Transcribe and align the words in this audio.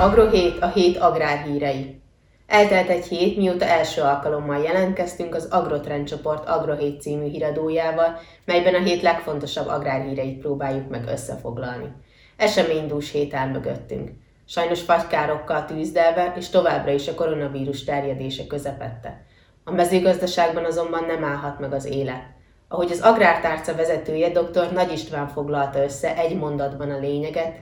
Agrohét 0.00 0.62
a 0.62 0.68
hét 0.68 0.96
agrárhírei. 0.96 2.00
Eltelt 2.46 2.88
egy 2.88 3.06
hét, 3.06 3.36
mióta 3.36 3.64
első 3.64 4.00
alkalommal 4.00 4.62
jelentkeztünk 4.62 5.34
az 5.34 5.48
Agrotrend 5.50 6.08
csoport 6.08 6.48
Agrohét 6.48 7.00
című 7.00 7.28
híradójával, 7.28 8.18
melyben 8.44 8.74
a 8.74 8.82
hét 8.82 9.02
legfontosabb 9.02 9.68
agrárhíreit 9.68 10.38
próbáljuk 10.38 10.88
meg 10.88 11.06
összefoglalni. 11.08 11.92
Eseménydús 12.36 13.10
hét 13.10 13.34
áll 13.34 13.48
mögöttünk. 13.48 14.10
Sajnos 14.46 14.80
fagykárokkal 14.80 15.64
tűzdelve, 15.64 16.32
és 16.36 16.48
továbbra 16.48 16.92
is 16.92 17.08
a 17.08 17.14
koronavírus 17.14 17.84
terjedése 17.84 18.46
közepette. 18.46 19.24
A 19.64 19.72
mezőgazdaságban 19.72 20.64
azonban 20.64 21.04
nem 21.04 21.24
állhat 21.24 21.60
meg 21.60 21.72
az 21.72 21.84
élet. 21.84 22.22
Ahogy 22.68 22.90
az 22.90 23.00
Agrártárca 23.00 23.74
vezetője 23.74 24.28
dr. 24.28 24.72
Nagy 24.72 24.92
István 24.92 25.28
foglalta 25.28 25.82
össze 25.82 26.16
egy 26.16 26.36
mondatban 26.36 26.90
a 26.90 26.98
lényeget, 26.98 27.56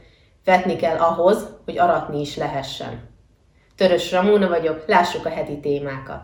vetni 0.45 0.77
kell 0.77 0.97
ahhoz, 0.97 1.47
hogy 1.65 1.79
aratni 1.79 2.21
is 2.21 2.37
lehessen. 2.37 3.12
Törös 3.77 4.12
Ramóna 4.12 4.48
vagyok, 4.48 4.84
lássuk 4.87 5.27
a 5.27 5.29
heti 5.29 5.61
témákat. 5.61 6.23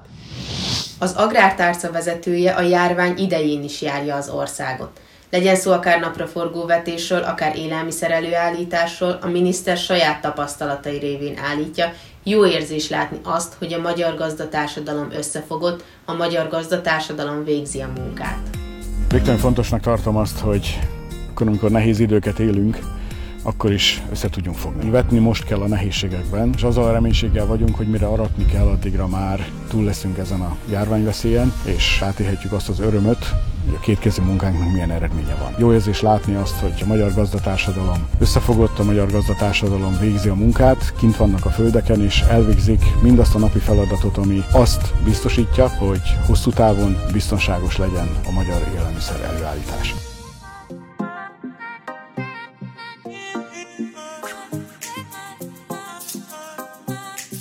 Az 0.98 1.14
Agrártárca 1.16 1.92
vezetője 1.92 2.52
a 2.52 2.60
járvány 2.60 3.18
idején 3.18 3.62
is 3.62 3.82
járja 3.82 4.16
az 4.16 4.28
országot. 4.28 5.00
Legyen 5.30 5.56
szó 5.56 5.72
akár 5.72 6.00
napraforgó 6.00 6.66
vetésről, 6.66 7.22
akár 7.22 7.56
élelmiszer 7.56 8.10
előállításról, 8.10 9.18
a 9.22 9.26
miniszter 9.26 9.76
saját 9.76 10.20
tapasztalatai 10.20 10.98
révén 10.98 11.38
állítja, 11.38 11.92
jó 12.22 12.46
érzés 12.46 12.88
látni 12.88 13.18
azt, 13.22 13.54
hogy 13.58 13.72
a 13.72 13.80
magyar 13.80 14.14
gazdatársadalom 14.14 15.08
összefogott, 15.12 15.84
a 16.04 16.12
magyar 16.12 16.48
gazdatársadalom 16.48 17.44
végzi 17.44 17.80
a 17.80 17.90
munkát. 17.96 18.40
Végtelen 19.08 19.38
fontosnak 19.38 19.80
tartom 19.80 20.16
azt, 20.16 20.38
hogy 20.38 20.78
akkor, 21.30 21.46
amikor 21.46 21.70
nehéz 21.70 22.00
időket 22.00 22.38
élünk, 22.38 22.78
akkor 23.42 23.72
is 23.72 24.02
össze 24.10 24.28
tudjunk 24.28 24.56
fogni. 24.56 24.90
Vetni 24.90 25.18
most 25.18 25.44
kell 25.44 25.60
a 25.60 25.66
nehézségekben, 25.66 26.52
és 26.56 26.62
azzal 26.62 26.84
a 26.84 26.92
reménységgel 26.92 27.46
vagyunk, 27.46 27.76
hogy 27.76 27.88
mire 27.88 28.06
aratni 28.06 28.44
kell, 28.44 28.66
addigra 28.66 29.06
már 29.06 29.48
túl 29.68 29.84
leszünk 29.84 30.18
ezen 30.18 30.40
a 30.40 30.56
járványveszélyen, 30.70 31.52
és 31.64 32.02
átélhetjük 32.02 32.52
azt 32.52 32.68
az 32.68 32.80
örömöt, 32.80 33.34
hogy 33.64 33.74
a 33.74 33.80
kétkezi 33.80 34.20
munkánknak 34.20 34.72
milyen 34.72 34.90
eredménye 34.90 35.34
van. 35.34 35.54
Jó 35.58 35.72
érzés 35.72 36.00
látni 36.00 36.34
azt, 36.34 36.60
hogy 36.60 36.74
a 36.82 36.86
magyar 36.86 37.14
gazdatársadalom 37.14 38.08
összefogott, 38.18 38.78
a 38.78 38.84
magyar 38.84 39.10
gazdatársadalom 39.10 39.98
végzi 40.00 40.28
a 40.28 40.34
munkát, 40.34 40.94
kint 40.98 41.16
vannak 41.16 41.44
a 41.44 41.50
földeken, 41.50 42.02
és 42.02 42.20
elvégzik 42.20 42.82
mindazt 43.02 43.34
a 43.34 43.38
napi 43.38 43.58
feladatot, 43.58 44.16
ami 44.16 44.42
azt 44.52 44.94
biztosítja, 45.04 45.68
hogy 45.68 46.02
hosszú 46.26 46.50
távon 46.50 46.96
biztonságos 47.12 47.76
legyen 47.76 48.08
a 48.26 48.30
magyar 48.30 48.62
élelmiszer 48.74 49.20
előállítás. 49.20 50.09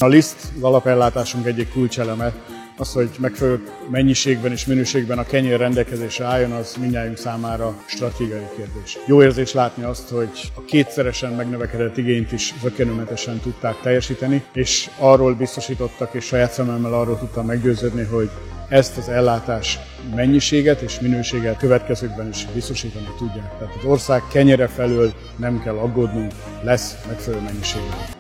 A 0.02 0.08
liszt 0.08 0.38
alapellátásunk 0.62 1.46
egyik 1.46 1.72
kulcseleme 1.72 2.34
az, 2.78 2.94
hogy 2.94 3.10
megfelelő 3.18 3.64
mennyiségben 3.90 4.52
és 4.52 4.66
minőségben 4.66 5.18
a 5.18 5.24
kenyér 5.24 5.58
rendelkezésre 5.58 6.26
álljon, 6.26 6.52
az 6.52 6.76
mindjárt 6.80 7.18
számára 7.18 7.84
stratégiai 7.86 8.48
kérdés. 8.56 8.98
Jó 9.08 9.24
érzés 9.24 9.54
látni 9.54 9.84
azt, 9.84 10.10
hogy 10.10 10.52
a 10.56 10.62
kétszeresen 10.62 11.34
megnövekedett 11.34 11.98
igényt 11.98 12.32
is 12.32 12.54
zökenőmentesen 12.62 13.40
tudták 13.40 13.76
teljesíteni, 13.82 14.44
és 14.54 14.90
arról 14.98 15.34
biztosítottak, 15.34 16.14
és 16.14 16.26
saját 16.26 16.52
szememmel 16.52 16.94
arról 16.94 17.20
tudtam 17.20 17.46
meggyőződni, 17.46 18.04
hogy 18.04 18.30
ezt 18.70 18.98
az 18.98 19.10
ellátás 19.10 19.80
mennyiséget 20.16 20.82
és 20.82 21.00
minőséget 21.00 21.58
következőkben 21.58 22.28
is 22.28 22.46
biztosítani 22.54 23.08
tudják. 23.18 23.58
Tehát 23.58 23.76
az 23.78 23.86
ország 23.86 24.22
kenyere 24.32 24.68
felől 24.68 25.14
nem 25.36 25.62
kell 25.64 25.76
aggódnunk, 25.78 26.32
lesz 26.64 26.96
megfelelő 27.08 27.44
mennyiségben. 27.44 28.19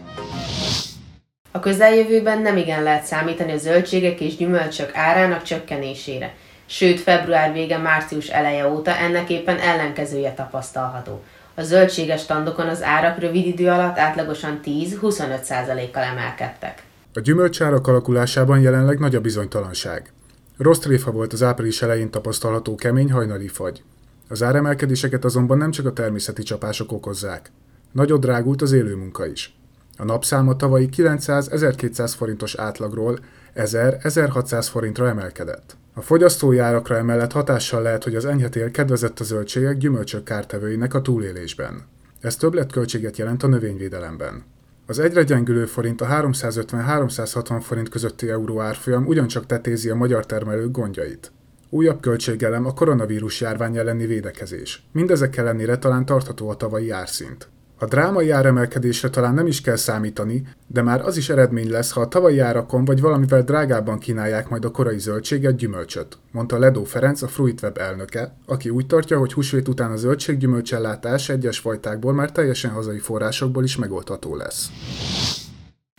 A 1.51 1.59
közeljövőben 1.59 2.41
nem 2.41 2.57
igen 2.57 2.83
lehet 2.83 3.03
számítani 3.03 3.51
a 3.51 3.57
zöldségek 3.57 4.21
és 4.21 4.35
gyümölcsök 4.35 4.95
árának 4.95 5.43
csökkenésére, 5.43 6.33
sőt 6.65 6.99
február 6.99 7.53
vége 7.53 7.77
március 7.77 8.27
eleje 8.27 8.67
óta 8.67 8.97
ennek 8.97 9.29
éppen 9.29 9.57
ellenkezője 9.57 10.33
tapasztalható. 10.33 11.23
A 11.55 11.61
zöldséges 11.61 12.21
standokon 12.21 12.67
az 12.67 12.83
árak 12.83 13.19
rövid 13.19 13.45
idő 13.45 13.67
alatt 13.67 13.97
átlagosan 13.97 14.59
10-25%-kal 14.65 16.03
emelkedtek. 16.03 16.83
A 17.13 17.19
gyümölcsárak 17.19 17.87
alakulásában 17.87 18.59
jelenleg 18.59 18.99
nagy 18.99 19.15
a 19.15 19.21
bizonytalanság. 19.21 20.13
Rossz 20.57 20.79
tréfa 20.79 21.11
volt 21.11 21.33
az 21.33 21.43
április 21.43 21.81
elején 21.81 22.09
tapasztalható 22.09 22.75
kemény 22.75 23.11
hajnali 23.11 23.47
fagy. 23.47 23.83
Az 24.27 24.43
áremelkedéseket 24.43 25.25
azonban 25.25 25.57
nem 25.57 25.71
csak 25.71 25.85
a 25.85 25.93
természeti 25.93 26.43
csapások 26.43 26.91
okozzák. 26.91 27.51
Nagyon 27.91 28.19
drágult 28.19 28.61
az 28.61 28.71
élőmunka 28.71 29.25
is. 29.27 29.58
A 30.01 30.05
napszám 30.05 30.47
a 30.47 30.55
tavalyi 30.55 30.89
900-1200 30.97 32.13
forintos 32.17 32.55
átlagról 32.55 33.19
1000-1600 33.55 34.67
forintra 34.69 35.07
emelkedett. 35.07 35.77
A 35.93 36.01
fogyasztói 36.01 36.57
árakra 36.57 36.97
emellett 36.97 37.31
hatással 37.31 37.81
lehet, 37.81 38.03
hogy 38.03 38.15
az 38.15 38.25
enyhetél 38.25 38.71
kedvezett 38.71 39.19
a 39.19 39.23
zöldségek 39.23 39.77
gyümölcsök 39.77 40.23
kártevőinek 40.23 40.93
a 40.93 41.01
túlélésben. 41.01 41.85
Ez 42.21 42.35
többletköltséget 42.35 43.17
jelent 43.17 43.43
a 43.43 43.47
növényvédelemben. 43.47 44.43
Az 44.85 44.99
egyre 44.99 45.23
gyengülő 45.23 45.65
forint 45.65 46.01
a 46.01 46.05
350-360 46.05 47.59
forint 47.61 47.89
közötti 47.89 48.29
euró 48.29 48.59
árfolyam 48.59 49.05
ugyancsak 49.05 49.45
tetézi 49.45 49.89
a 49.89 49.95
magyar 49.95 50.25
termelők 50.25 50.71
gondjait. 50.71 51.31
Újabb 51.69 51.99
költségelem 51.99 52.65
a 52.65 52.73
koronavírus 52.73 53.41
járvány 53.41 53.77
elleni 53.77 54.05
védekezés. 54.05 54.83
Mindezek 54.91 55.37
ellenére 55.37 55.77
talán 55.77 56.05
tartható 56.05 56.49
a 56.49 56.55
tavalyi 56.55 56.89
árszint. 56.89 57.49
A 57.81 57.85
drámai 57.85 58.29
áremelkedésre 58.29 59.09
talán 59.09 59.33
nem 59.33 59.47
is 59.47 59.61
kell 59.61 59.75
számítani, 59.75 60.47
de 60.67 60.81
már 60.81 61.01
az 61.01 61.17
is 61.17 61.29
eredmény 61.29 61.69
lesz, 61.69 61.91
ha 61.91 62.01
a 62.01 62.07
tavalyi 62.07 62.39
árakon 62.39 62.85
vagy 62.85 63.01
valamivel 63.01 63.41
drágábban 63.41 63.99
kínálják 63.99 64.49
majd 64.49 64.65
a 64.65 64.71
korai 64.71 64.99
zöldséget, 64.99 65.55
gyümölcsöt, 65.55 66.17
mondta 66.31 66.59
Ledó 66.59 66.83
Ferenc, 66.83 67.21
a 67.21 67.27
Fruitweb 67.27 67.77
elnöke, 67.77 68.35
aki 68.45 68.69
úgy 68.69 68.87
tartja, 68.87 69.17
hogy 69.17 69.33
húsvét 69.33 69.67
után 69.67 69.91
a 69.91 69.95
zöldséggyümölcsellátás 69.95 71.29
egyes 71.29 71.59
fajtákból 71.59 72.13
már 72.13 72.31
teljesen 72.31 72.71
hazai 72.71 72.99
forrásokból 72.99 73.63
is 73.63 73.75
megoldható 73.75 74.35
lesz. 74.35 74.69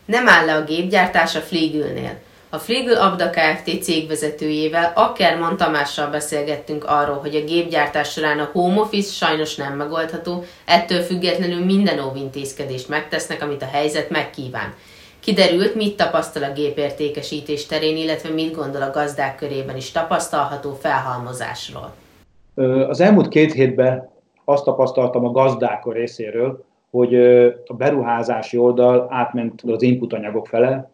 Nem 0.05 0.27
áll 0.27 0.45
le 0.45 0.55
a 0.55 0.63
gépgyártás 0.63 1.35
a 1.35 1.39
Fligülnél. 1.39 2.17
A 2.53 2.57
Fligül 2.57 2.95
Abda 2.95 3.29
Kft. 3.29 3.81
cégvezetőjével, 3.81 4.91
Ackerman 4.95 5.57
Tamással 5.57 6.09
beszélgettünk 6.09 6.83
arról, 6.87 7.15
hogy 7.15 7.35
a 7.35 7.43
gépgyártás 7.43 8.11
során 8.11 8.39
a 8.39 8.49
home 8.51 8.79
office 8.79 9.11
sajnos 9.11 9.55
nem 9.55 9.77
megoldható, 9.77 10.43
ettől 10.65 11.01
függetlenül 11.01 11.65
minden 11.65 11.99
óvintézkedést 11.99 12.89
megtesznek, 12.89 13.41
amit 13.41 13.61
a 13.61 13.69
helyzet 13.71 14.09
megkíván. 14.09 14.73
Kiderült, 15.19 15.75
mit 15.75 15.97
tapasztal 15.97 16.43
a 16.43 16.53
gépértékesítés 16.53 17.65
terén, 17.65 17.97
illetve 17.97 18.29
mit 18.29 18.55
gondol 18.55 18.81
a 18.81 18.91
gazdák 18.91 19.35
körében 19.35 19.75
is 19.75 19.91
tapasztalható 19.91 20.73
felhalmozásról. 20.73 21.93
Az 22.87 22.99
elmúlt 22.99 23.27
két 23.27 23.53
hétben 23.53 24.09
azt 24.45 24.63
tapasztaltam 24.63 25.25
a 25.25 25.31
gazdák 25.31 25.83
részéről, 25.85 26.65
hogy 26.89 27.15
a 27.65 27.73
beruházási 27.77 28.57
oldal 28.57 29.07
átment 29.09 29.61
az 29.67 29.81
input 29.81 30.13
anyagok 30.13 30.47
fele, 30.47 30.90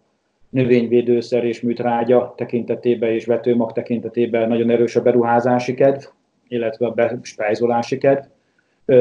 növényvédőszer 0.49 1.43
és 1.43 1.61
műtrágya 1.61 2.33
tekintetében 2.37 3.09
és 3.09 3.25
vetőmag 3.25 3.71
tekintetében 3.71 4.47
nagyon 4.47 4.69
erős 4.69 4.95
a 4.95 5.01
beruházási 5.01 5.73
kedv, 5.73 6.03
illetve 6.47 6.85
a 6.85 6.91
bespájzolási 6.91 7.97
kedv. 7.97 8.25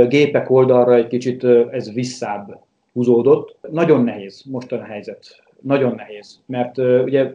Gépek 0.08 0.50
oldalra 0.50 0.94
egy 0.94 1.06
kicsit 1.06 1.44
ez 1.70 1.92
visszább 1.92 2.58
húzódott. 2.92 3.56
Nagyon 3.70 4.04
nehéz 4.04 4.42
mostan 4.50 4.80
a 4.80 4.84
helyzet. 4.84 5.42
Nagyon 5.60 5.94
nehéz, 5.94 6.40
mert 6.46 6.78
ugye 6.78 7.32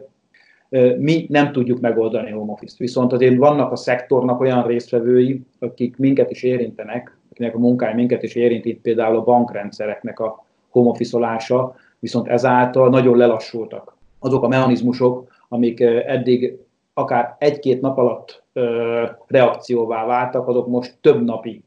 mi 0.98 1.26
nem 1.28 1.52
tudjuk 1.52 1.80
megoldani 1.80 2.32
a 2.32 2.34
home 2.34 2.52
office-t. 2.52 2.78
Viszont 2.78 3.12
azért 3.12 3.36
vannak 3.36 3.72
a 3.72 3.76
szektornak 3.76 4.40
olyan 4.40 4.66
résztvevői, 4.66 5.40
akik 5.58 5.96
minket 5.96 6.30
is 6.30 6.42
érintenek, 6.42 7.16
akinek 7.30 7.54
a 7.54 7.58
munkája 7.58 7.94
minket 7.94 8.22
is 8.22 8.34
érint, 8.34 8.64
itt 8.64 8.80
például 8.80 9.16
a 9.16 9.24
bankrendszereknek 9.24 10.20
a 10.20 10.44
home 10.68 10.88
office 10.88 11.18
viszont 11.98 12.28
ezáltal 12.28 12.88
nagyon 12.88 13.16
lelassultak 13.16 13.91
azok 14.22 14.42
a 14.42 14.48
mechanizmusok, 14.48 15.30
amik 15.48 15.80
eddig 15.80 16.58
akár 16.94 17.36
egy-két 17.38 17.80
nap 17.80 17.98
alatt 17.98 18.42
reakcióvá 19.26 20.06
váltak, 20.06 20.48
azok 20.48 20.68
most 20.68 20.96
több 21.00 21.24
napi 21.24 21.62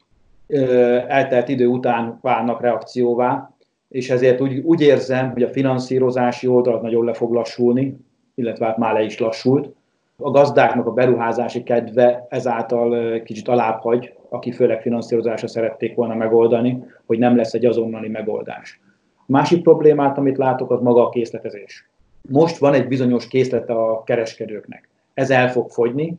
eltelt 1.08 1.50
idő 1.50 1.68
után 1.68 2.20
válnak 2.22 2.62
reakcióvá, 2.62 3.54
és 3.90 4.10
ezért 4.10 4.42
úgy, 4.42 4.58
úgy 4.58 4.82
érzem, 4.82 5.32
hogy 5.32 5.44
a 5.44 5.50
finanszírozási 5.50 6.48
oldal 6.48 6.82
nagyon 6.82 7.06
le 7.06 7.14
fog 7.14 7.34
lassulni, 7.34 7.98
illetve 8.36 8.66
hát 8.66 8.78
már 8.78 8.94
le 8.94 9.04
is 9.04 9.20
lassult. 9.20 9.74
A 10.18 10.32
gazdáknak 10.32 10.88
a 10.88 10.92
beruházási 10.92 11.64
kedve 11.64 12.26
ezáltal 12.30 13.22
kicsit 13.22 13.48
alább 13.48 13.80
hagy, 13.80 14.14
aki 14.30 14.52
főleg 14.52 14.82
finanszírozásra 14.82 15.48
szerették 15.48 15.96
volna 15.96 16.16
megoldani, 16.16 16.84
hogy 17.06 17.20
nem 17.20 17.36
lesz 17.36 17.54
egy 17.54 17.66
azonnali 17.66 18.08
megoldás. 18.08 18.82
A 19.18 19.32
másik 19.32 19.62
problémát, 19.62 20.18
amit 20.18 20.38
látok, 20.38 20.72
az 20.72 20.82
maga 20.82 21.06
a 21.06 21.10
készletezés 21.10 21.90
most 22.28 22.58
van 22.58 22.74
egy 22.74 22.88
bizonyos 22.88 23.28
készlet 23.28 23.70
a 23.70 24.04
kereskedőknek. 24.06 24.90
Ez 25.14 25.30
el 25.30 25.52
fog 25.52 25.70
fogyni. 25.70 26.18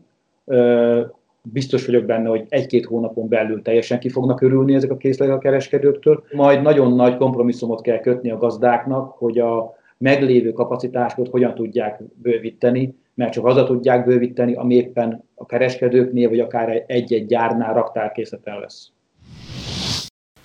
biztos 1.42 1.86
vagyok 1.86 2.04
benne, 2.04 2.28
hogy 2.28 2.44
egy-két 2.48 2.84
hónapon 2.84 3.28
belül 3.28 3.62
teljesen 3.62 3.98
ki 3.98 4.08
fognak 4.08 4.40
örülni 4.40 4.74
ezek 4.74 4.90
a 4.90 4.96
készleg 4.96 5.30
a 5.30 5.38
kereskedőktől. 5.38 6.24
Majd 6.32 6.62
nagyon 6.62 6.94
nagy 6.94 7.16
kompromisszumot 7.16 7.80
kell 7.80 8.00
kötni 8.00 8.30
a 8.30 8.36
gazdáknak, 8.36 9.12
hogy 9.18 9.38
a 9.38 9.74
meglévő 9.98 10.52
kapacitásokat 10.52 11.28
hogyan 11.28 11.54
tudják 11.54 12.00
bővíteni, 12.22 12.94
mert 13.14 13.32
csak 13.32 13.46
az 13.46 13.64
tudják 13.66 14.04
bővíteni, 14.04 14.54
ami 14.54 14.74
éppen 14.74 15.24
a 15.34 15.46
kereskedőknél, 15.46 16.28
vagy 16.28 16.40
akár 16.40 16.84
egy-egy 16.86 17.26
gyárnál 17.26 17.74
raktárkészleten 17.74 18.60
lesz. 18.60 18.92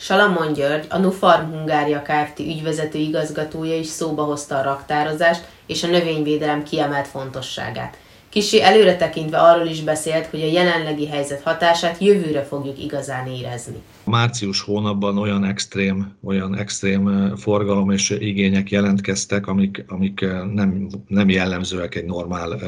Salamon 0.03 0.53
György, 0.53 0.85
a 0.89 0.97
Nufarm 0.97 1.51
Hungária 1.51 2.01
Kft. 2.01 2.39
ügyvezető 2.39 2.99
igazgatója 2.99 3.77
is 3.77 3.85
szóba 3.85 4.23
hozta 4.23 4.57
a 4.57 4.63
raktározást 4.63 5.47
és 5.65 5.83
a 5.83 5.87
növényvédelem 5.87 6.63
kiemelt 6.63 7.07
fontosságát. 7.07 7.97
Kisi 8.29 8.63
előre 8.63 8.95
tekintve 8.95 9.37
arról 9.37 9.67
is 9.67 9.81
beszélt, 9.81 10.25
hogy 10.25 10.41
a 10.41 10.51
jelenlegi 10.51 11.07
helyzet 11.07 11.41
hatását 11.41 11.99
jövőre 11.99 12.43
fogjuk 12.43 12.83
igazán 12.83 13.27
érezni. 13.27 13.81
Március 14.03 14.61
hónapban 14.61 15.17
olyan 15.17 15.43
extrém, 15.43 16.17
olyan 16.23 16.57
extrém 16.57 17.33
forgalom 17.35 17.91
és 17.91 18.09
igények 18.09 18.71
jelentkeztek, 18.71 19.47
amik, 19.47 19.85
amik 19.87 20.25
nem, 20.53 20.87
nem 21.07 21.29
jellemzőek 21.29 21.95
egy 21.95 22.05
normál 22.05 22.59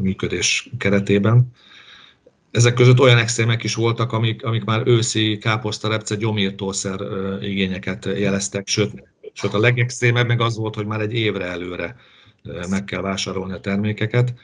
működés 0.00 0.70
keretében. 0.78 1.52
Ezek 2.54 2.74
között 2.74 3.00
olyan 3.00 3.18
extrémek 3.18 3.62
is 3.62 3.74
voltak, 3.74 4.12
amik, 4.12 4.44
amik 4.44 4.64
már 4.64 4.82
őszi 4.86 5.38
káposzta, 5.38 5.88
repce, 5.88 6.14
gyomírtószer 6.16 7.00
igényeket 7.40 8.04
jeleztek, 8.04 8.68
sőt, 8.68 8.92
sőt 9.32 9.54
a 9.54 9.58
legextrémebb 9.58 10.26
meg 10.26 10.40
az 10.40 10.56
volt, 10.56 10.74
hogy 10.74 10.86
már 10.86 11.00
egy 11.00 11.12
évre 11.12 11.44
előre 11.44 11.96
meg 12.70 12.84
kell 12.84 13.00
vásárolni 13.00 13.52
a 13.52 13.60
termékeket. 13.60 14.34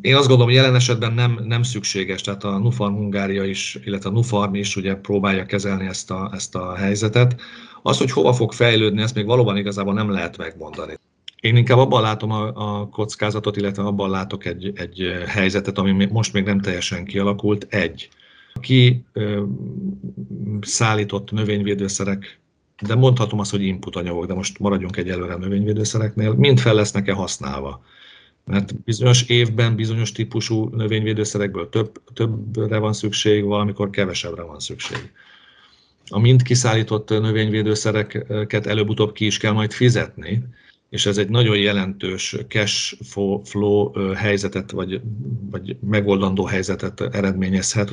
Én 0.00 0.14
azt 0.14 0.28
gondolom, 0.28 0.44
hogy 0.46 0.54
jelen 0.54 0.74
esetben 0.74 1.12
nem, 1.12 1.38
nem 1.44 1.62
szükséges, 1.62 2.20
tehát 2.20 2.44
a 2.44 2.58
Nufarm 2.58 2.94
Hungária 2.94 3.44
is, 3.44 3.78
illetve 3.84 4.08
a 4.10 4.12
Nufarm 4.12 4.54
is 4.54 4.76
ugye 4.76 4.94
próbálja 4.94 5.44
kezelni 5.44 5.86
ezt 5.86 6.10
a, 6.10 6.30
ezt 6.34 6.54
a 6.54 6.74
helyzetet. 6.74 7.40
Az, 7.82 7.98
hogy 7.98 8.10
hova 8.10 8.32
fog 8.32 8.52
fejlődni, 8.52 9.02
ezt 9.02 9.14
még 9.14 9.26
valóban 9.26 9.56
igazából 9.56 9.94
nem 9.94 10.10
lehet 10.10 10.36
megmondani. 10.36 10.98
Én 11.42 11.56
inkább 11.56 11.78
abban 11.78 12.02
látom 12.02 12.30
a, 12.30 12.52
a 12.54 12.88
kockázatot, 12.88 13.56
illetve 13.56 13.82
abban 13.82 14.10
látok 14.10 14.44
egy, 14.44 14.72
egy 14.74 15.12
helyzetet, 15.26 15.78
ami 15.78 16.06
most 16.06 16.32
még 16.32 16.44
nem 16.44 16.60
teljesen 16.60 17.04
kialakult. 17.04 17.66
Egy, 17.70 18.08
ki 18.60 19.04
ö, 19.12 19.42
szállított 20.60 21.30
növényvédőszerek, 21.30 22.40
de 22.86 22.94
mondhatom 22.94 23.38
azt, 23.38 23.50
hogy 23.50 23.62
input 23.62 23.96
anyagok, 23.96 24.26
de 24.26 24.34
most 24.34 24.58
maradjunk 24.58 24.96
egyelőre 24.96 25.34
a 25.34 25.38
növényvédőszereknél, 25.38 26.32
mind 26.32 26.60
fel 26.60 26.74
lesznek-e 26.74 27.12
használva. 27.12 27.84
Mert 28.44 28.82
bizonyos 28.82 29.22
évben 29.22 29.76
bizonyos 29.76 30.12
típusú 30.12 30.68
növényvédőszerekből 30.68 31.68
több, 31.68 32.02
többre 32.14 32.78
van 32.78 32.92
szükség, 32.92 33.44
valamikor 33.44 33.90
kevesebbre 33.90 34.42
van 34.42 34.58
szükség. 34.58 35.12
A 36.08 36.18
mind 36.18 36.42
kiszállított 36.42 37.08
növényvédőszereket 37.08 38.66
előbb-utóbb 38.66 39.12
ki 39.12 39.26
is 39.26 39.38
kell 39.38 39.52
majd 39.52 39.72
fizetni, 39.72 40.44
és 40.92 41.06
ez 41.06 41.18
egy 41.18 41.28
nagyon 41.28 41.56
jelentős 41.56 42.36
cash 42.48 42.94
flow 43.44 43.92
helyzetet, 44.14 44.70
vagy, 44.70 45.00
vagy 45.50 45.76
megoldandó 45.80 46.44
helyzetet 46.44 47.00
eredményezhet. 47.00 47.90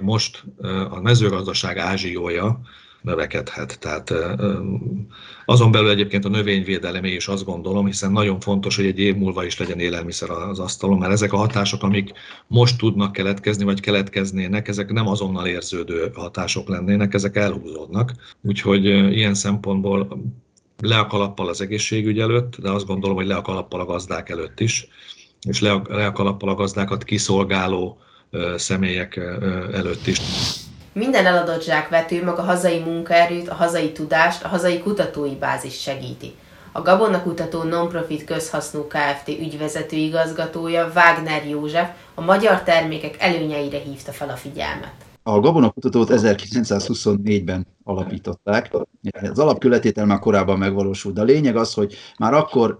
Most 0.00 0.44
a 0.90 1.00
mezőgazdaság 1.00 1.78
ázsiója 1.78 2.60
növekedhet. 3.02 3.78
Tehát 3.78 4.14
azon 5.44 5.70
belül 5.70 5.90
egyébként 5.90 6.24
a 6.24 6.28
növényvédelemé 6.28 7.12
is 7.12 7.28
azt 7.28 7.44
gondolom, 7.44 7.86
hiszen 7.86 8.12
nagyon 8.12 8.40
fontos, 8.40 8.76
hogy 8.76 8.86
egy 8.86 8.98
év 8.98 9.16
múlva 9.16 9.44
is 9.44 9.58
legyen 9.58 9.78
élelmiszer 9.78 10.30
az 10.30 10.58
asztalon, 10.58 10.98
mert 10.98 11.12
ezek 11.12 11.32
a 11.32 11.36
hatások, 11.36 11.82
amik 11.82 12.12
most 12.46 12.78
tudnak 12.78 13.12
keletkezni, 13.12 13.64
vagy 13.64 13.80
keletkeznének, 13.80 14.68
ezek 14.68 14.92
nem 14.92 15.06
azonnal 15.06 15.46
érződő 15.46 16.10
hatások 16.14 16.68
lennének, 16.68 17.14
ezek 17.14 17.36
elhúzódnak. 17.36 18.12
Úgyhogy 18.42 18.84
ilyen 18.84 19.34
szempontból 19.34 20.22
le 20.82 20.98
a 20.98 21.06
kalappal 21.06 21.48
az 21.48 21.60
egészségügy 21.60 22.18
előtt, 22.18 22.56
de 22.56 22.70
azt 22.70 22.86
gondolom, 22.86 23.16
hogy 23.16 23.26
le 23.26 23.36
a 23.36 23.42
kalappal 23.42 23.80
a 23.80 23.84
gazdák 23.84 24.28
előtt 24.28 24.60
is, 24.60 24.88
és 25.48 25.60
le 25.60 25.72
a, 25.72 25.82
le 25.88 26.06
a 26.06 26.12
kalappal 26.12 26.48
a 26.48 26.54
gazdákat 26.54 27.04
kiszolgáló 27.04 27.98
személyek 28.56 29.16
előtt 29.72 30.06
is. 30.06 30.20
Minden 30.92 31.26
eladott 31.26 31.62
zsákvető 31.62 32.24
maga 32.24 32.42
hazai 32.42 32.78
munkaerőt, 32.78 33.48
a 33.48 33.54
hazai 33.54 33.92
tudást, 33.92 34.44
a 34.44 34.48
hazai 34.48 34.78
kutatói 34.78 35.34
bázis 35.34 35.80
segíti. 35.80 36.34
A 36.72 36.82
Gabona 36.82 37.22
Kutató 37.22 37.62
Nonprofit 37.62 38.24
Közhasznú 38.24 38.86
Kft. 38.86 39.28
ügyvezető 39.28 39.96
igazgatója 39.96 40.92
Wagner 40.94 41.46
József 41.46 41.88
a 42.14 42.20
magyar 42.20 42.62
termékek 42.62 43.16
előnyeire 43.18 43.78
hívta 43.78 44.12
fel 44.12 44.28
a 44.28 44.36
figyelmet. 44.36 45.07
A 45.28 45.40
Gabona 45.40 45.70
Kutatót 45.70 46.08
1924-ben 46.12 47.66
alapították. 47.82 48.70
Az 49.22 49.38
alapkületétel 49.38 50.06
már 50.06 50.18
korábban 50.18 50.58
megvalósult, 50.58 51.14
de 51.14 51.20
a 51.20 51.24
lényeg 51.24 51.56
az, 51.56 51.74
hogy 51.74 51.94
már 52.18 52.34
akkor 52.34 52.76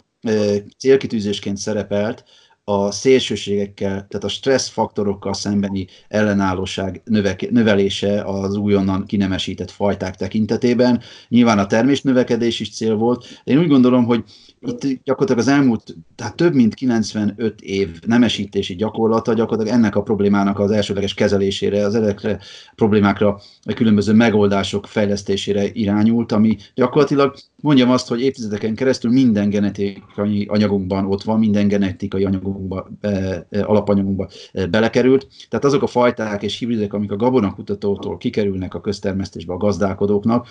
célkitűzésként 0.78 1.56
szerepelt, 1.56 2.24
a 2.68 2.90
szélsőségekkel, 2.90 3.88
tehát 3.88 4.24
a 4.24 4.28
stressz 4.28 4.68
faktorokkal 4.68 5.34
szembeni 5.34 5.86
ellenállóság 6.08 7.02
növeke, 7.04 7.46
növelése 7.50 8.22
az 8.22 8.56
újonnan 8.56 9.06
kinemesített 9.06 9.70
fajták 9.70 10.16
tekintetében. 10.16 11.00
Nyilván 11.28 11.58
a 11.58 11.66
termés 11.66 12.02
növekedés 12.02 12.60
is 12.60 12.74
cél 12.74 12.94
volt. 12.94 13.26
Én 13.44 13.58
úgy 13.58 13.68
gondolom, 13.68 14.04
hogy 14.04 14.24
itt 14.60 15.04
gyakorlatilag 15.04 15.40
az 15.40 15.48
elmúlt, 15.48 15.96
tehát 16.14 16.36
több 16.36 16.54
mint 16.54 16.74
95 16.74 17.60
év 17.60 17.88
nemesítési 18.06 18.74
gyakorlata 18.74 19.34
gyakorlatilag 19.34 19.78
ennek 19.78 19.96
a 19.96 20.02
problémának 20.02 20.58
az 20.58 20.70
elsőleges 20.70 21.14
kezelésére, 21.14 21.84
az 21.84 21.94
ezekre 21.94 22.38
problémákra, 22.74 23.40
a 23.62 23.72
különböző 23.72 24.12
megoldások 24.12 24.86
fejlesztésére 24.86 25.64
irányult, 25.72 26.32
ami 26.32 26.56
gyakorlatilag 26.74 27.36
mondjam 27.62 27.90
azt, 27.90 28.08
hogy 28.08 28.20
évtizedeken 28.20 28.74
keresztül 28.74 29.10
minden 29.10 29.50
genetikai 29.50 30.46
anyagunkban 30.48 31.06
ott 31.06 31.22
van, 31.22 31.38
minden 31.38 31.68
genetikai 31.68 32.24
anyagunkba, 32.24 32.88
be, 33.00 33.46
alapanyagunkba 33.62 34.28
belekerült. 34.70 35.26
Tehát 35.48 35.64
azok 35.64 35.82
a 35.82 35.86
fajták 35.86 36.42
és 36.42 36.58
hibridek, 36.58 36.92
amik 36.92 37.12
a 37.12 37.16
gabonakutatótól 37.16 38.16
kikerülnek 38.16 38.74
a 38.74 38.80
köztermesztésbe 38.80 39.52
a 39.52 39.56
gazdálkodóknak, 39.56 40.46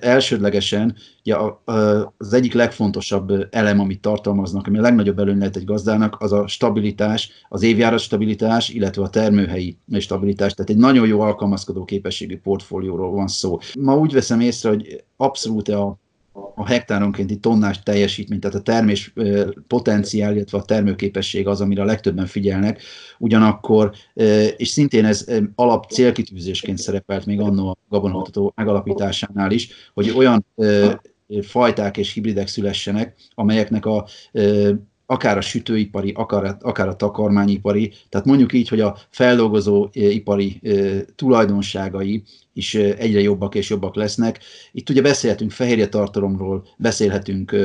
elsődlegesen 0.00 0.96
ugye 1.20 1.36
az 1.64 2.32
egyik 2.32 2.52
legfontosabb 2.52 3.48
elem, 3.50 3.80
amit 3.80 4.00
tartalmaznak, 4.00 4.66
ami 4.66 4.78
a 4.78 4.80
legnagyobb 4.80 5.18
előny 5.18 5.38
lehet 5.38 5.56
egy 5.56 5.64
gazdának, 5.64 6.16
az 6.18 6.32
a 6.32 6.46
stabilitás, 6.46 7.30
az 7.48 7.62
évjárat 7.62 7.98
stabilitás, 7.98 8.68
illetve 8.68 9.02
a 9.02 9.10
termőhelyi 9.10 9.76
stabilitás. 9.98 10.52
Tehát 10.54 10.70
egy 10.70 10.76
nagyon 10.76 11.06
jó 11.06 11.20
alkalmazkodó 11.20 11.84
képességű 11.84 12.38
portfólióról 12.38 13.10
van 13.10 13.28
szó. 13.28 13.58
Ma 13.80 13.96
úgy 13.96 14.12
veszem 14.12 14.40
észre, 14.40 14.68
hogy 14.68 15.04
abszolút 15.16 15.68
a 15.68 15.98
a 16.54 16.66
hektáronkénti 16.66 17.36
tonnás 17.36 17.82
teljesítmény, 17.82 18.40
tehát 18.40 18.56
a 18.56 18.62
termés 18.62 19.12
potenciál, 19.66 20.34
illetve 20.34 20.58
a 20.58 20.62
termőképesség 20.62 21.46
az, 21.46 21.60
amire 21.60 21.82
a 21.82 21.84
legtöbben 21.84 22.26
figyelnek. 22.26 22.82
Ugyanakkor, 23.18 23.92
és 24.56 24.68
szintén 24.68 25.04
ez 25.04 25.26
alap 25.54 25.90
célkitűzésként 25.90 26.78
szerepelt 26.78 27.26
még 27.26 27.40
annó 27.40 27.68
a 27.68 27.76
gabonakutató 27.88 28.52
megalapításánál 28.56 29.50
is, 29.50 29.68
hogy 29.94 30.10
olyan 30.10 30.46
fajták 31.42 31.96
és 31.96 32.12
hibridek 32.12 32.46
szülessenek, 32.46 33.14
amelyeknek 33.34 33.86
a 33.86 34.06
akár 35.10 35.36
a 35.36 35.40
sütőipari, 35.40 36.12
akár, 36.16 36.56
akár 36.60 36.88
a 36.88 36.96
takarmányipari, 36.96 37.92
tehát 38.08 38.26
mondjuk 38.26 38.52
így, 38.52 38.68
hogy 38.68 38.80
a 38.80 38.96
feldolgozó 39.10 39.88
ipari 39.92 40.60
tulajdonságai 41.16 42.22
is 42.52 42.74
egyre 42.74 43.20
jobbak 43.20 43.54
és 43.54 43.70
jobbak 43.70 43.94
lesznek. 43.94 44.40
Itt 44.72 44.90
ugye 44.90 45.02
beszélhetünk 45.02 45.50
fehérje 45.50 45.88
tartalomról, 45.88 46.66
beszélhetünk 46.76 47.56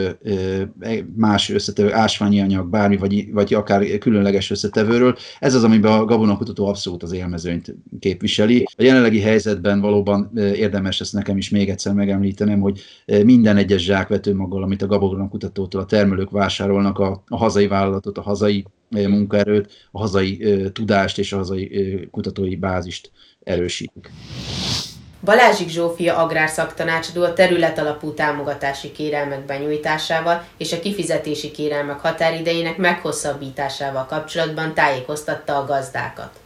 más 1.15 1.49
összetevő, 1.49 1.93
ásványi 1.93 2.41
anyag, 2.41 2.69
bármi, 2.69 2.97
vagy, 2.97 3.31
vagy 3.31 3.53
akár 3.53 3.97
különleges 3.97 4.51
összetevőről. 4.51 5.15
Ez 5.39 5.55
az, 5.55 5.63
amiben 5.63 5.91
a 5.91 6.05
gabonakutató 6.05 6.67
abszolút 6.67 7.03
az 7.03 7.11
élmezőnyt 7.11 7.75
képviseli. 7.99 8.65
A 8.77 8.83
jelenlegi 8.83 9.19
helyzetben 9.19 9.81
valóban 9.81 10.31
érdemes 10.35 11.01
ezt 11.01 11.13
nekem 11.13 11.37
is 11.37 11.49
még 11.49 11.69
egyszer 11.69 11.93
megemlítenem, 11.93 12.59
hogy 12.59 12.81
minden 13.23 13.57
egyes 13.57 13.83
zsákvetőmaggal, 13.83 14.63
amit 14.63 14.81
a 14.81 14.87
gabonakutatótól 14.87 15.81
a 15.81 15.85
termelők 15.85 16.29
vásárolnak, 16.29 16.99
a, 16.99 17.23
a 17.33 17.37
hazai 17.37 17.67
vállalatot, 17.67 18.17
a 18.17 18.21
hazai 18.21 18.65
munkaerőt, 18.89 19.87
a 19.91 19.99
hazai 19.99 20.61
tudást 20.73 21.17
és 21.19 21.33
a 21.33 21.37
hazai 21.37 22.07
kutatói 22.11 22.55
bázist 22.55 23.11
erősítik. 23.43 24.09
Balázsik 25.23 25.69
Zsófia 25.69 26.17
agrárszaktanácsadó 26.17 27.23
a 27.23 27.33
területalapú 27.33 28.13
támogatási 28.13 28.91
kérelmek 28.91 29.45
benyújtásával 29.45 30.43
és 30.57 30.73
a 30.73 30.79
kifizetési 30.79 31.51
kérelmek 31.51 31.99
határidejének 31.99 32.77
meghosszabbításával 32.77 34.05
kapcsolatban 34.05 34.73
tájékoztatta 34.73 35.57
a 35.57 35.65
gazdákat. 35.65 36.39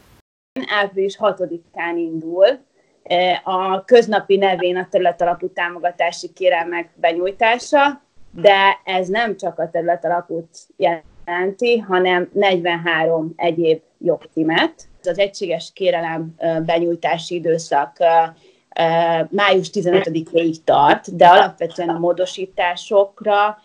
Április 0.66 1.16
6-án 1.18 1.94
indul 1.96 2.46
a 3.44 3.84
köznapi 3.84 4.36
nevén 4.36 4.76
a 4.76 4.88
területalapú 4.90 5.52
támogatási 5.52 6.32
kérelmek 6.32 6.90
benyújtása, 6.94 8.02
de 8.30 8.80
ez 8.84 9.08
nem 9.08 9.36
csak 9.36 9.58
a 9.58 9.70
területalapút 9.70 10.48
jelenti, 10.76 11.78
hanem 11.78 12.28
43 12.32 13.32
egyéb 13.36 13.80
jogcímet. 13.98 14.88
az 15.02 15.18
egységes 15.18 15.70
kérelem 15.74 16.34
benyújtási 16.64 17.34
időszak 17.34 17.96
május 19.30 19.70
15-ig 19.72 20.56
tart, 20.64 21.16
de 21.16 21.26
alapvetően 21.26 21.88
a 21.88 21.98
módosításokra 21.98 23.58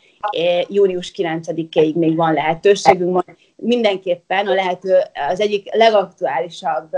június 0.67 1.13
9-ig 1.15 1.95
még 1.95 2.15
van 2.15 2.33
lehetőségünk. 2.33 3.23
Mindenképpen 3.55 4.47
a 4.47 4.53
lehető, 4.53 4.97
az 5.29 5.39
egyik 5.39 5.75
legaktuálisabb 5.75 6.89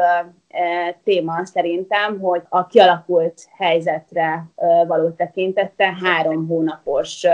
téma 1.03 1.45
szerintem, 1.45 2.19
hogy 2.19 2.41
a 2.49 2.67
kialakult 2.67 3.41
helyzetre 3.57 4.49
való 4.87 5.09
tekintettel 5.09 5.97
három 6.03 6.47
hónapos 6.47 7.25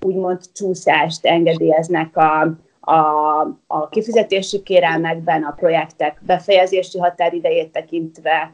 úgymond 0.00 0.40
csúszást 0.52 1.26
engedélyeznek 1.26 2.16
a, 2.16 2.40
a, 2.80 3.40
a 3.66 3.88
kifizetési 3.88 4.62
kérelmekben, 4.62 5.42
a 5.42 5.52
projektek 5.52 6.20
befejezési 6.26 6.98
határidejét 6.98 7.72
tekintve, 7.72 8.52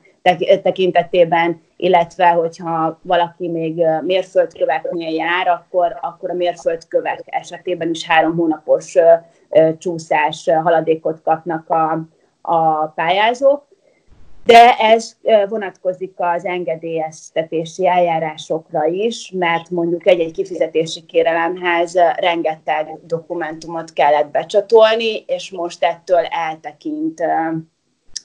tekintetében, 0.62 1.62
illetve 1.76 2.28
hogyha 2.28 2.98
valaki 3.02 3.48
még 3.48 3.84
mérföldköveknél 4.02 5.14
jár, 5.14 5.48
akkor, 5.48 5.98
akkor 6.00 6.30
a 6.30 6.34
mérföldkövek 6.34 7.22
esetében 7.24 7.90
is 7.90 8.06
három 8.06 8.36
hónapos 8.36 8.96
csúszás 9.78 10.50
haladékot 10.62 11.22
kapnak 11.22 11.70
a, 11.70 12.06
a 12.42 12.86
pályázók. 12.86 13.72
De 14.44 14.76
ez 14.78 15.16
vonatkozik 15.48 16.12
az 16.16 16.44
engedélyeztetési 16.44 17.86
eljárásokra 17.86 18.86
is, 18.86 19.30
mert 19.34 19.70
mondjuk 19.70 20.06
egy-egy 20.06 20.32
kifizetési 20.32 21.04
kérelemhez 21.06 21.94
rengeteg 22.16 22.98
dokumentumot 23.06 23.92
kellett 23.92 24.30
becsatolni, 24.30 25.24
és 25.26 25.50
most 25.50 25.84
ettől 25.84 26.24
eltekint 26.24 27.22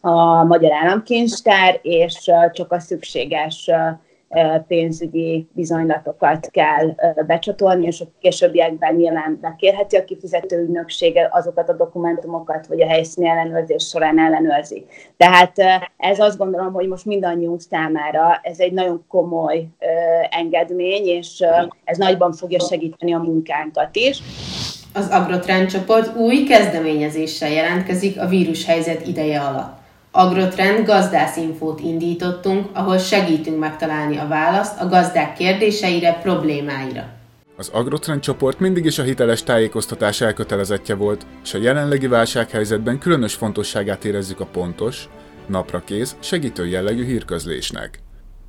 a 0.01 0.44
Magyar 0.44 0.72
Államkincstár, 0.72 1.79
és 1.82 2.32
csak 2.51 2.72
a 2.72 2.79
szükséges 2.79 3.72
pénzügyi 4.68 5.48
bizonylatokat 5.51 6.50
kell 6.51 6.96
becsatolni, 7.27 7.86
és 7.86 8.01
a 8.01 8.06
későbbiekben 8.20 8.96
nyilván 8.96 9.38
bekérheti 9.41 9.96
a 9.96 10.03
kifizető 10.03 10.62
ügynökség 10.63 11.18
azokat 11.29 11.70
a 11.70 11.74
dokumentumokat, 11.74 12.68
vagy 12.68 12.82
a 12.82 12.88
helyszíni 12.88 13.27
ellenőrzés 13.27 13.84
során 13.84 14.20
ellenőrzi. 14.20 14.86
Tehát 15.18 15.53
ez 15.98 16.20
azt 16.20 16.38
gondolom, 16.38 16.74
hogy 16.74 16.88
most 16.88 17.06
mindannyiunk 17.06 17.62
számára 17.62 18.39
ez 18.44 18.60
egy 18.60 18.72
nagyon 18.72 19.06
komoly 19.08 19.68
engedmény, 20.29 21.06
és 21.06 21.44
ez 21.84 21.98
nagyban 21.98 22.32
fogja 22.32 22.60
segíteni 22.60 23.13
a 23.13 23.20
munkánkat 23.20 23.96
is. 23.96 24.22
Az 24.94 25.10
Agrotrend 25.10 25.68
csoport 25.68 26.15
új 26.15 26.44
kezdeményezéssel 26.44 27.50
jelentkezik 27.50 28.22
a 28.22 28.27
vírushelyzet 28.27 29.08
ideje 29.08 29.41
alatt. 29.41 29.78
Agrotrend 30.12 30.86
gazdászinfót 30.86 31.80
indítottunk, 31.80 32.70
ahol 32.74 32.98
segítünk 32.98 33.60
megtalálni 33.60 34.18
a 34.18 34.28
választ 34.28 34.82
a 34.82 34.88
gazdák 34.88 35.34
kérdéseire, 35.34 36.13
problémáira. 36.13 37.18
Az 37.58 37.70
Agrotrend 37.74 38.22
csoport 38.22 38.60
mindig 38.60 38.86
is 38.86 39.00
a 39.00 39.04
hiteles 39.04 39.44
tájékoztatás 39.44 40.22
elkötelezettje 40.22 40.96
volt, 40.96 41.25
és 41.44 41.54
a 41.54 41.58
jelenlegi 41.58 42.08
válsághelyzetben 42.08 43.00
különös 43.00 43.34
fontosságát 43.34 44.06
érezzük 44.06 44.39
a 44.39 44.46
pontos, 44.46 45.10
naprakész, 45.48 46.16
segítő 46.20 46.68
jellegű 46.68 47.06
hírközlésnek. 47.06 48.00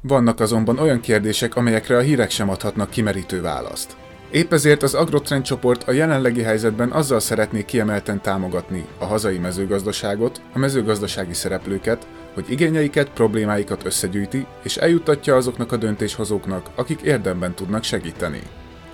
Vannak 0.03 0.41
azonban 0.41 0.79
olyan 0.79 1.01
kérdések, 1.01 1.57
amelyekre 1.57 1.97
a 1.97 2.01
hírek 2.01 2.31
sem 2.31 2.49
adhatnak 2.49 2.91
kimerítő 2.91 3.41
választ. 3.41 3.97
Épp 4.31 4.53
ezért 4.53 4.83
az 4.83 4.95
Agrotrend 4.95 5.45
csoport 5.45 5.89
a 5.89 5.93
jelenlegi 5.93 6.43
helyzetben 6.43 6.91
azzal 6.91 7.21
szeretné 7.21 7.65
kiemelten 7.65 8.23
támogatni 8.23 8.87
a 8.99 9.05
hazai 9.05 9.39
mezőgazdaságot, 9.39 10.41
a 10.53 10.59
mezőgazdasági 10.59 11.33
szereplőket, 11.33 12.07
hogy 12.35 12.51
igényeiket, 12.51 13.11
problémáikat 13.11 13.85
összegyűjti 13.85 14.47
és 14.63 14.77
eljuttatja 14.77 15.37
azoknak 15.37 15.73
a 15.73 15.77
döntéshozóknak, 15.77 16.71
akik 16.75 17.01
érdemben 17.01 17.55
tudnak 17.55 17.83
segíteni. 17.83 18.43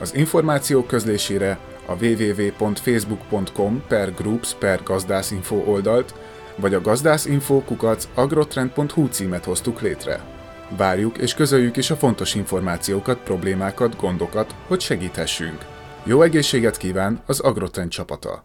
Az 0.00 0.14
információk 0.14 0.86
közlésére 0.86 1.58
a 1.86 2.04
www.facebook.com 2.04 3.82
per 3.88 4.14
groups 4.14 4.54
per 4.58 4.80
gazdászinfo 4.84 5.56
oldalt, 5.56 6.14
vagy 6.56 6.74
a 6.74 6.80
gazdászinfo 6.80 7.60
kukac 7.60 8.08
agrotrend.hu 8.14 9.06
címet 9.06 9.44
hoztuk 9.44 9.80
létre. 9.80 10.35
Várjuk 10.68 11.18
és 11.18 11.34
közöljük 11.34 11.76
is 11.76 11.90
a 11.90 11.96
fontos 11.96 12.34
információkat, 12.34 13.18
problémákat, 13.18 13.96
gondokat, 13.96 14.54
hogy 14.66 14.80
segíthessünk. 14.80 15.66
Jó 16.04 16.22
egészséget 16.22 16.76
kíván 16.76 17.22
az 17.26 17.40
Agrotrend 17.40 17.90
csapata! 17.90 18.44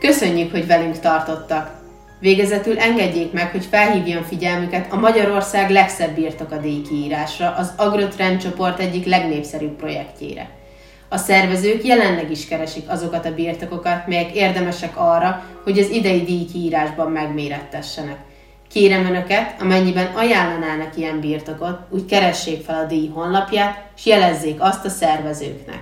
Köszönjük, 0.00 0.50
hogy 0.50 0.66
velünk 0.66 0.98
tartottak! 0.98 1.70
Végezetül 2.20 2.78
engedjék 2.78 3.32
meg, 3.32 3.50
hogy 3.50 3.64
felhívjam 3.64 4.22
figyelmüket 4.22 4.92
a 4.92 4.96
Magyarország 4.96 5.70
legszebb 5.70 6.14
birtokadély 6.14 6.82
kiírásra, 6.82 7.54
az 7.54 7.72
Agrotrend 7.76 8.40
csoport 8.40 8.78
egyik 8.78 9.06
legnépszerűbb 9.06 9.76
projektjére. 9.76 10.50
A 11.08 11.16
szervezők 11.16 11.84
jelenleg 11.84 12.30
is 12.30 12.46
keresik 12.46 12.88
azokat 12.88 13.26
a 13.26 13.34
birtokokat, 13.34 14.06
melyek 14.06 14.34
érdemesek 14.34 14.92
arra, 14.96 15.44
hogy 15.64 15.78
az 15.78 15.90
idei 15.90 16.22
díjkiírásban 16.22 17.10
megmérettessenek– 17.10 18.18
Kérem 18.76 19.06
Önöket, 19.06 19.60
amennyiben 19.60 20.14
ajánlanának 20.14 20.96
ilyen 20.96 21.20
birtokot, 21.20 21.78
úgy 21.90 22.04
keressék 22.04 22.64
fel 22.64 22.84
a 22.84 22.86
díj 22.86 23.08
honlapját, 23.08 23.84
és 23.96 24.06
jelezzék 24.06 24.60
azt 24.60 24.84
a 24.84 24.88
szervezőknek. 24.88 25.80